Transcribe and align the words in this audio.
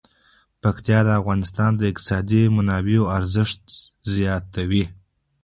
پکتیا 0.61 0.99
د 1.05 1.09
افغانستان 1.19 1.71
د 1.75 1.81
اقتصادي 1.91 2.41
منابعو 2.57 3.09
ارزښت 3.17 3.61
زیاتوي. 4.15 4.83